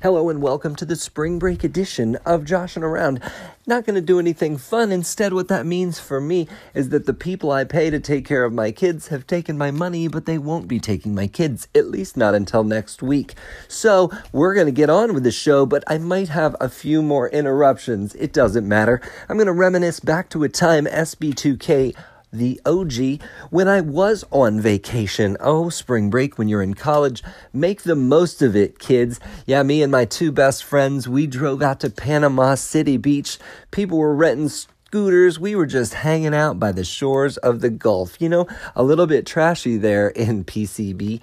[0.00, 3.20] Hello and welcome to the spring break edition of Joshing Around.
[3.66, 4.92] Not going to do anything fun.
[4.92, 8.44] Instead, what that means for me is that the people I pay to take care
[8.44, 11.88] of my kids have taken my money, but they won't be taking my kids, at
[11.88, 13.34] least not until next week.
[13.66, 17.02] So, we're going to get on with the show, but I might have a few
[17.02, 18.14] more interruptions.
[18.14, 19.00] It doesn't matter.
[19.28, 21.96] I'm going to reminisce back to a time SB2K
[22.32, 25.36] the OG, when I was on vacation.
[25.40, 27.22] Oh, spring break when you're in college.
[27.52, 29.20] Make the most of it, kids.
[29.46, 33.38] Yeah, me and my two best friends, we drove out to Panama City Beach.
[33.70, 35.38] People were renting scooters.
[35.38, 38.20] We were just hanging out by the shores of the Gulf.
[38.20, 41.20] You know, a little bit trashy there in PCB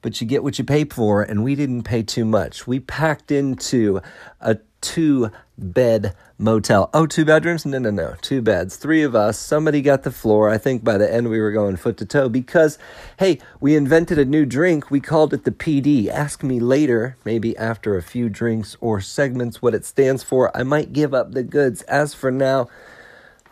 [0.00, 2.66] but you get what you pay for, and we didn't pay too much.
[2.66, 4.00] We packed into
[4.40, 6.88] a two bed motel.
[6.94, 7.66] Oh, two bedrooms?
[7.66, 8.14] No, no, no.
[8.20, 8.76] Two beds.
[8.76, 9.38] Three of us.
[9.38, 10.48] Somebody got the floor.
[10.48, 12.78] I think by the end we were going foot to toe because,
[13.18, 14.90] hey, we invented a new drink.
[14.90, 16.08] We called it the PD.
[16.08, 20.56] Ask me later, maybe after a few drinks or segments, what it stands for.
[20.56, 21.82] I might give up the goods.
[21.82, 22.68] As for now,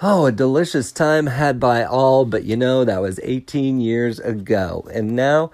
[0.02, 4.86] Oh, a delicious time had by all, but you know, that was 18 years ago.
[4.92, 5.50] And now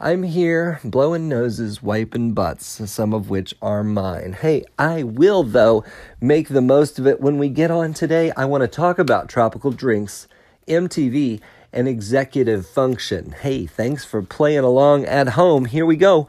[0.00, 4.32] I'm here blowing noses, wiping butts, some of which are mine.
[4.32, 5.84] Hey, I will, though,
[6.20, 8.32] make the most of it when we get on today.
[8.36, 10.26] I want to talk about tropical drinks,
[10.66, 11.40] MTV,
[11.72, 13.36] and executive function.
[13.40, 15.66] Hey, thanks for playing along at home.
[15.66, 16.26] Here we go.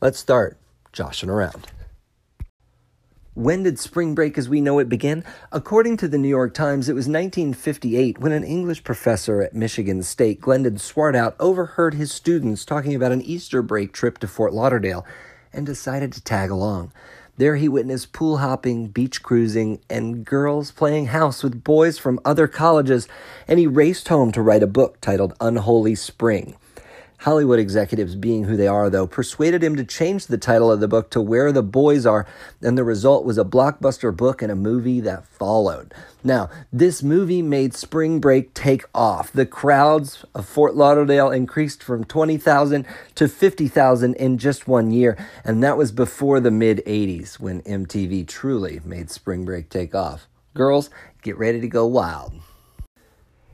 [0.00, 0.56] Let's start
[0.92, 1.66] joshing around.
[3.34, 5.24] When did spring break as we know it begin?
[5.50, 10.02] According to the New York Times, it was 1958 when an English professor at Michigan
[10.02, 15.06] State, Glendon Swarthout, overheard his students talking about an Easter break trip to Fort Lauderdale
[15.50, 16.92] and decided to tag along.
[17.38, 22.46] There he witnessed pool hopping, beach cruising, and girls playing house with boys from other
[22.46, 23.08] colleges,
[23.48, 26.54] and he raced home to write a book titled Unholy Spring.
[27.22, 30.88] Hollywood executives, being who they are, though, persuaded him to change the title of the
[30.88, 32.26] book to Where the Boys Are,
[32.60, 35.94] and the result was a blockbuster book and a movie that followed.
[36.24, 39.30] Now, this movie made spring break take off.
[39.30, 42.84] The crowds of Fort Lauderdale increased from 20,000
[43.14, 48.26] to 50,000 in just one year, and that was before the mid 80s when MTV
[48.26, 50.26] truly made spring break take off.
[50.54, 50.90] Girls,
[51.22, 52.32] get ready to go wild.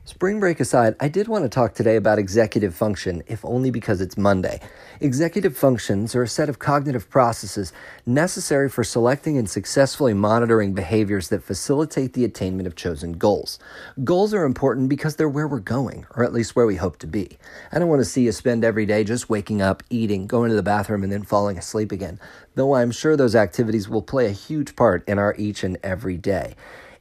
[0.09, 4.01] Spring break aside, I did want to talk today about executive function, if only because
[4.01, 4.59] it's Monday.
[5.01, 7.71] Executive functions are a set of cognitive processes
[8.07, 13.59] necessary for selecting and successfully monitoring behaviors that facilitate the attainment of chosen goals.
[14.03, 17.07] Goals are important because they're where we're going, or at least where we hope to
[17.07, 17.37] be.
[17.71, 20.55] I don't want to see you spend every day just waking up, eating, going to
[20.55, 22.19] the bathroom, and then falling asleep again,
[22.55, 26.17] though I'm sure those activities will play a huge part in our each and every
[26.17, 26.55] day.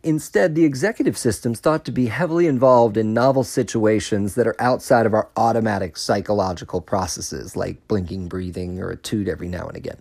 [0.05, 5.07] Instead, the executive system's thought to be heavily involved in novel situations that are outside
[5.07, 9.99] of our automatic psychological processes, like blinking, breathing, or a toot every now and again.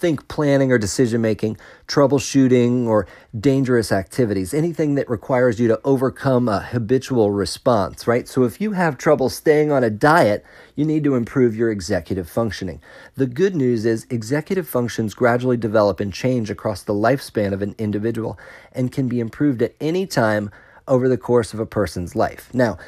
[0.00, 3.06] Think planning or decision making, troubleshooting, or
[3.38, 8.26] dangerous activities, anything that requires you to overcome a habitual response, right?
[8.26, 10.42] So if you have trouble staying on a diet,
[10.74, 12.80] you need to improve your executive functioning.
[13.16, 17.74] The good news is executive functions gradually develop and change across the lifespan of an
[17.76, 18.38] individual
[18.72, 20.50] and can be improved at any time
[20.88, 22.48] over the course of a person's life.
[22.54, 22.78] Now,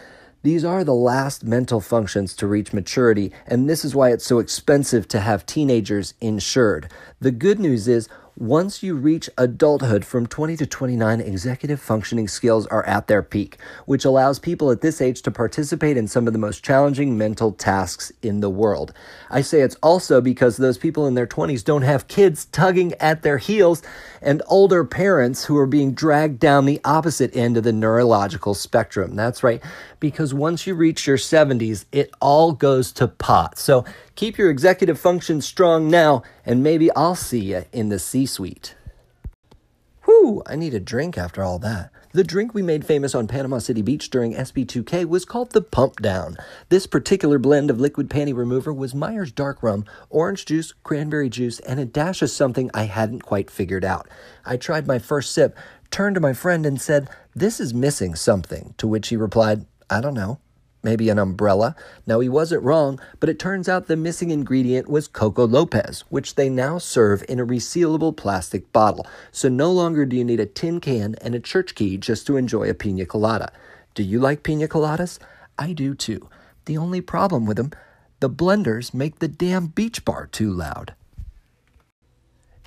[0.43, 4.41] these are the last mental functions to reach maturity, and this is why it's so
[4.41, 6.91] expensive to have teenagers insured.
[7.21, 12.66] The good news is once you reach adulthood from 20 to 29, executive functioning skills
[12.69, 16.32] are at their peak, which allows people at this age to participate in some of
[16.32, 18.94] the most challenging mental tasks in the world.
[19.31, 23.22] I say it's also because those people in their 20s don't have kids tugging at
[23.22, 23.82] their heels
[24.22, 29.14] and older parents who are being dragged down the opposite end of the neurological spectrum.
[29.14, 29.62] That's right,
[30.00, 33.59] because once you reach your 70s, it all goes to pot.
[33.59, 33.84] So
[34.15, 38.75] keep your executive function strong now, and maybe I'll see you in the C suite.
[40.05, 41.91] Whew, I need a drink after all that.
[42.12, 45.97] The drink we made famous on Panama City Beach during SB2K was called the Pump
[46.03, 46.37] Down.
[46.69, 51.59] This particular blend of liquid panty remover was Myers Dark Rum, orange juice, cranberry juice,
[51.61, 54.09] and a dash of something I hadn't quite figured out.
[54.44, 55.56] I tried my first sip,
[55.91, 58.75] turned to my friend, and said, This is missing something.
[58.76, 60.38] To which he replied, I don't know
[60.82, 61.75] maybe an umbrella.
[62.06, 66.34] Now, he wasn't wrong, but it turns out the missing ingredient was Coco Lopez, which
[66.34, 69.06] they now serve in a resealable plastic bottle.
[69.31, 72.37] So no longer do you need a tin can and a church key just to
[72.37, 73.52] enjoy a pina colada.
[73.94, 75.19] Do you like pina coladas?
[75.58, 76.29] I do too.
[76.64, 77.73] The only problem with them,
[78.20, 80.94] the blenders make the damn beach bar too loud.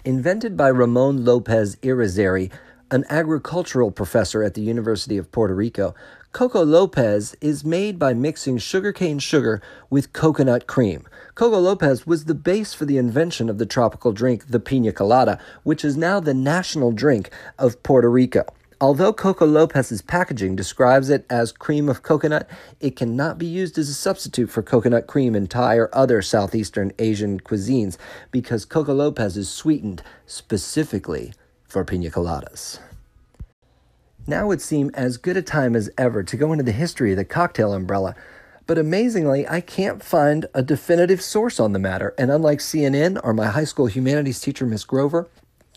[0.03, 2.51] Invented by Ramon Lopez Irizarry,
[2.91, 5.95] an agricultural professor at the University of Puerto Rico,
[6.35, 11.07] Coco Lopez is made by mixing sugarcane sugar with coconut cream.
[11.33, 15.39] Coco Lopez was the base for the invention of the tropical drink, the pina colada,
[15.63, 18.43] which is now the national drink of Puerto Rico.
[18.81, 22.49] Although Coco Lopez's packaging describes it as cream of coconut,
[22.81, 26.91] it cannot be used as a substitute for coconut cream in Thai or other Southeastern
[26.99, 27.95] Asian cuisines
[28.31, 31.33] because Coco Lopez is sweetened specifically
[31.63, 32.79] for pina coladas.
[34.27, 37.17] Now would seem as good a time as ever to go into the history of
[37.17, 38.15] the cocktail umbrella,
[38.65, 43.33] but amazingly, I can't find a definitive source on the matter, and unlike CNN or
[43.35, 45.29] my high school humanities teacher, Miss Grover,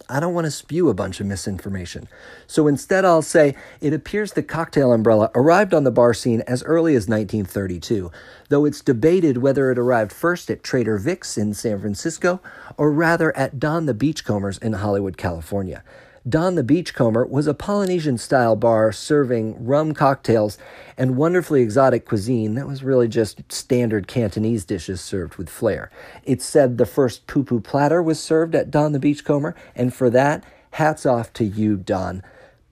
[0.08, 2.08] I don't want to spew a bunch of misinformation.
[2.46, 6.62] So instead, I'll say it appears the cocktail umbrella arrived on the bar scene as
[6.62, 8.10] early as 1932,
[8.48, 12.40] though it's debated whether it arrived first at Trader Vic's in San Francisco
[12.78, 15.84] or rather at Don the Beachcombers in Hollywood, California.
[16.28, 20.58] Don the Beachcomber was a Polynesian style bar serving rum cocktails
[20.96, 25.90] and wonderfully exotic cuisine that was really just standard Cantonese dishes served with flair.
[26.24, 30.10] It's said the first poo poo platter was served at Don the Beachcomber, and for
[30.10, 32.22] that, hats off to you, Don.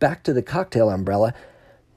[0.01, 1.33] Back to the cocktail umbrella.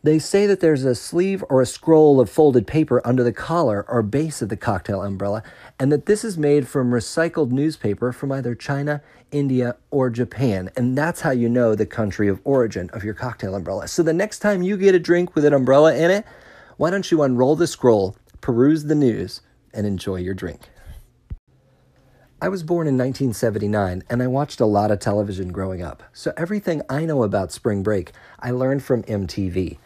[0.01, 3.85] They say that there's a sleeve or a scroll of folded paper under the collar
[3.89, 5.43] or base of the cocktail umbrella,
[5.77, 9.01] and that this is made from recycled newspaper from either China,
[9.31, 10.69] India, or Japan.
[10.77, 13.89] And that's how you know the country of origin of your cocktail umbrella.
[13.89, 16.25] So the next time you get a drink with an umbrella in it,
[16.77, 19.41] why don't you unroll the scroll, peruse the news,
[19.73, 20.69] and enjoy your drink?
[22.41, 26.03] I was born in 1979 and I watched a lot of television growing up.
[26.13, 29.77] So everything I know about spring break, I learned from MTV.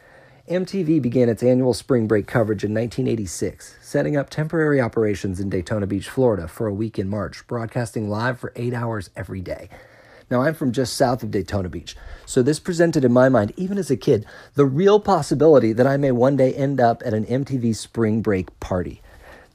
[0.49, 5.87] MTV began its annual spring break coverage in 1986, setting up temporary operations in Daytona
[5.87, 9.69] Beach, Florida for a week in March, broadcasting live for eight hours every day.
[10.29, 11.95] Now, I'm from just south of Daytona Beach,
[12.25, 14.25] so this presented in my mind, even as a kid,
[14.55, 18.59] the real possibility that I may one day end up at an MTV spring break
[18.59, 19.01] party.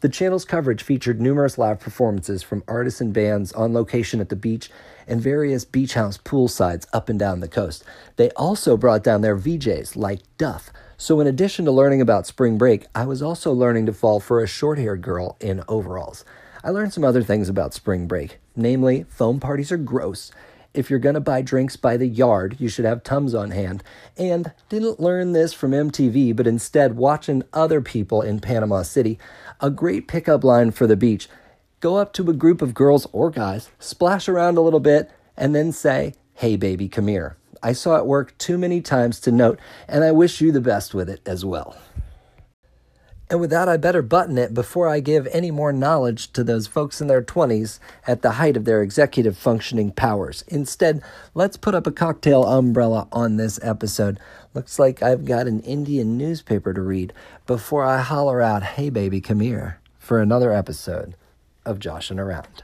[0.01, 4.37] The channel's coverage featured numerous live performances from artists and bands on location at the
[4.37, 4.71] beach
[5.09, 7.85] and various beach house poolsides up and down the coast.
[8.17, 10.71] They also brought down their VJs like Duff.
[10.97, 14.43] So, in addition to learning about spring break, I was also learning to fall for
[14.43, 16.25] a short haired girl in overalls.
[16.65, 20.33] I learned some other things about spring break, namely, foam parties are gross.
[20.75, 23.83] If you're going to buy drinks by the yard, you should have Tums on hand.
[24.17, 29.19] And didn't learn this from MTV, but instead watching other people in Panama City.
[29.61, 31.29] A great pickup line for the beach
[31.81, 35.55] go up to a group of girls or guys, splash around a little bit, and
[35.55, 37.37] then say, Hey, baby, come here.
[37.63, 39.59] I saw it work too many times to note,
[39.89, 41.77] and I wish you the best with it as well.
[43.31, 46.67] And with that, I better button it before I give any more knowledge to those
[46.67, 50.45] folks in their 20s at the height of their executive functioning powers.
[50.49, 51.03] Instead,
[51.35, 54.19] let's put up a cocktail umbrella on this episode.
[54.55, 57.13] Looks like I've got an Indian newspaper to read
[57.47, 61.15] before I holler out, Hey, baby, come here, for another episode
[61.69, 62.63] of Joshin' Around.